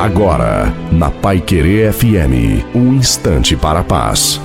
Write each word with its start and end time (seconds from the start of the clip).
Agora, 0.00 0.72
na 0.90 1.10
Pai 1.10 1.42
Querer 1.42 1.92
FM, 1.92 2.64
um 2.74 2.94
instante 2.94 3.54
para 3.54 3.80
a 3.80 3.84
paz. 3.84 4.40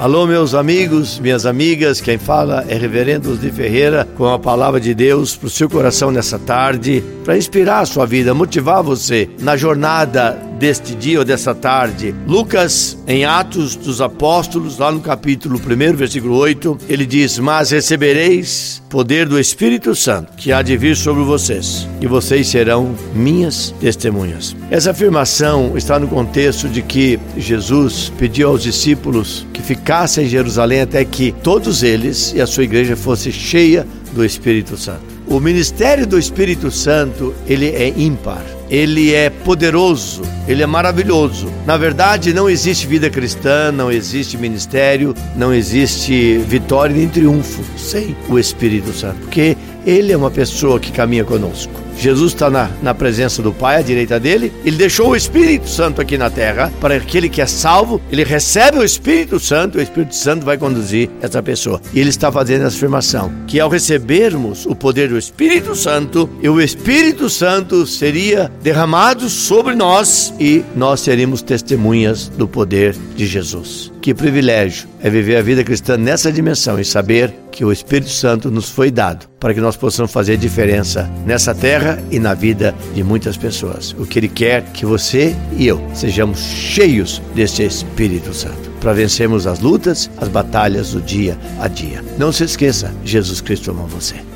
Alô, 0.00 0.26
meus 0.26 0.54
amigos, 0.54 1.20
minhas 1.20 1.46
amigas, 1.46 2.00
quem 2.00 2.18
fala 2.18 2.64
é 2.68 2.76
Reverendo 2.76 3.36
de 3.36 3.52
Ferreira 3.52 4.08
com 4.16 4.26
a 4.26 4.40
palavra 4.40 4.80
de 4.80 4.92
Deus 4.92 5.36
para 5.36 5.46
o 5.46 5.50
seu 5.50 5.70
coração 5.70 6.10
nessa 6.10 6.36
tarde, 6.36 7.04
para 7.24 7.38
inspirar 7.38 7.78
a 7.78 7.86
sua 7.86 8.04
vida, 8.04 8.34
motivar 8.34 8.82
você 8.82 9.30
na 9.38 9.56
jornada 9.56 10.36
deste 10.58 10.94
dia 10.94 11.18
ou 11.18 11.24
dessa 11.24 11.54
tarde. 11.54 12.14
Lucas, 12.26 12.96
em 13.06 13.24
Atos 13.24 13.76
dos 13.76 14.00
Apóstolos, 14.00 14.78
lá 14.78 14.90
no 14.90 15.00
capítulo 15.00 15.58
1, 15.58 15.96
versículo 15.96 16.36
8, 16.36 16.78
ele 16.88 17.06
diz: 17.06 17.38
Mas 17.38 17.70
recebereis 17.70 18.82
poder 18.88 19.26
do 19.26 19.38
Espírito 19.38 19.94
Santo, 19.94 20.32
que 20.36 20.52
há 20.52 20.62
de 20.62 20.76
vir 20.76 20.96
sobre 20.96 21.24
vocês, 21.24 21.88
e 22.00 22.06
vocês 22.06 22.46
serão 22.48 22.94
minhas 23.14 23.74
testemunhas. 23.80 24.54
Essa 24.70 24.92
afirmação 24.92 25.76
está 25.76 25.98
no 25.98 26.08
contexto 26.08 26.68
de 26.68 26.82
que 26.82 27.18
Jesus 27.36 28.12
pediu 28.18 28.48
aos 28.48 28.62
discípulos 28.62 29.46
que 29.52 29.62
ficassem 29.62 30.26
em 30.26 30.28
Jerusalém 30.28 30.82
até 30.82 31.04
que 31.04 31.32
todos 31.42 31.82
eles 31.82 32.32
e 32.34 32.40
a 32.40 32.46
sua 32.46 32.64
igreja 32.64 32.96
fosse 32.96 33.32
cheia 33.32 33.86
do 34.12 34.24
Espírito 34.24 34.76
Santo. 34.76 35.02
O 35.26 35.40
ministério 35.40 36.06
do 36.06 36.18
Espírito 36.18 36.70
Santo, 36.70 37.34
ele 37.46 37.68
é 37.68 37.88
ímpar, 37.96 38.44
ele 38.70 39.12
é 39.12 39.30
poderoso, 39.30 40.22
ele 40.48 40.62
é 40.62 40.66
maravilhoso. 40.66 41.50
Na 41.66 41.76
verdade, 41.76 42.32
não 42.32 42.48
existe 42.48 42.86
vida 42.86 43.10
cristã, 43.10 43.70
não 43.70 43.90
existe 43.90 44.36
ministério, 44.36 45.14
não 45.36 45.52
existe 45.52 46.38
vitória 46.46 46.96
nem 46.96 47.08
triunfo 47.08 47.62
sem 47.78 48.16
o 48.28 48.38
Espírito 48.38 48.92
Santo, 48.92 49.20
porque 49.20 49.56
ele 49.86 50.12
é 50.12 50.16
uma 50.16 50.30
pessoa 50.30 50.80
que 50.80 50.90
caminha 50.90 51.24
conosco. 51.24 51.83
Jesus 51.98 52.32
está 52.32 52.50
na, 52.50 52.70
na 52.82 52.94
presença 52.94 53.42
do 53.42 53.52
Pai, 53.52 53.76
à 53.76 53.82
direita 53.82 54.18
dele. 54.18 54.52
Ele 54.64 54.76
deixou 54.76 55.10
o 55.10 55.16
Espírito 55.16 55.68
Santo 55.68 56.00
aqui 56.00 56.18
na 56.18 56.30
terra 56.30 56.72
para 56.80 56.96
aquele 56.96 57.28
que 57.28 57.40
é 57.40 57.46
salvo. 57.46 58.00
Ele 58.10 58.24
recebe 58.24 58.78
o 58.78 58.84
Espírito 58.84 59.38
Santo, 59.38 59.78
o 59.78 59.82
Espírito 59.82 60.14
Santo 60.14 60.44
vai 60.44 60.58
conduzir 60.58 61.08
essa 61.20 61.42
pessoa. 61.42 61.80
E 61.92 62.00
ele 62.00 62.10
está 62.10 62.30
fazendo 62.30 62.64
essa 62.64 62.76
afirmação: 62.76 63.32
que 63.46 63.60
ao 63.60 63.68
recebermos 63.68 64.66
o 64.66 64.74
poder 64.74 65.08
do 65.08 65.18
Espírito 65.18 65.74
Santo, 65.74 66.28
o 66.42 66.60
Espírito 66.60 67.28
Santo 67.28 67.86
seria 67.86 68.50
derramado 68.62 69.28
sobre 69.28 69.74
nós 69.74 70.32
e 70.38 70.64
nós 70.74 71.00
seríamos 71.00 71.42
testemunhas 71.42 72.28
do 72.28 72.46
poder 72.46 72.94
de 73.16 73.26
Jesus. 73.26 73.92
Que 74.00 74.12
privilégio 74.14 74.88
é 75.02 75.08
viver 75.08 75.36
a 75.36 75.42
vida 75.42 75.64
cristã 75.64 75.96
nessa 75.96 76.30
dimensão 76.30 76.78
e 76.78 76.84
saber 76.84 77.32
que 77.54 77.64
o 77.64 77.70
Espírito 77.70 78.10
Santo 78.10 78.50
nos 78.50 78.68
foi 78.68 78.90
dado 78.90 79.28
para 79.38 79.54
que 79.54 79.60
nós 79.60 79.76
possamos 79.76 80.10
fazer 80.10 80.36
diferença 80.36 81.08
nessa 81.24 81.54
terra 81.54 82.02
e 82.10 82.18
na 82.18 82.34
vida 82.34 82.74
de 82.92 83.04
muitas 83.04 83.36
pessoas. 83.36 83.92
O 83.96 84.04
que 84.04 84.18
Ele 84.18 84.28
quer 84.28 84.64
que 84.72 84.84
você 84.84 85.36
e 85.56 85.66
eu 85.66 85.80
sejamos 85.94 86.40
cheios 86.40 87.22
desse 87.32 87.62
Espírito 87.62 88.34
Santo 88.34 88.70
para 88.80 88.92
vencermos 88.92 89.46
as 89.46 89.60
lutas, 89.60 90.10
as 90.16 90.28
batalhas 90.28 90.90
do 90.90 91.00
dia 91.00 91.38
a 91.60 91.68
dia. 91.68 92.04
Não 92.18 92.32
se 92.32 92.42
esqueça, 92.42 92.92
Jesus 93.04 93.40
Cristo 93.40 93.70
ama 93.70 93.84
você. 93.84 94.33